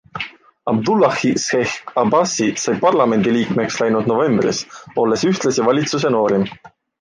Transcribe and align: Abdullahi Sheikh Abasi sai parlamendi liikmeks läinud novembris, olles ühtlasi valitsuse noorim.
Abdullahi 0.71 1.33
Sheikh 1.43 1.83
Abasi 2.03 2.47
sai 2.63 2.75
parlamendi 2.85 3.35
liikmeks 3.35 3.77
läinud 3.83 4.09
novembris, 4.13 4.63
olles 5.05 5.27
ühtlasi 5.35 5.69
valitsuse 5.69 6.13
noorim. 6.19 6.49